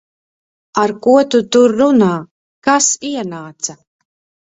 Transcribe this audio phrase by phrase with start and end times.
[0.83, 2.09] Ar ko tu tur runā?
[2.71, 3.81] Kas ienāca?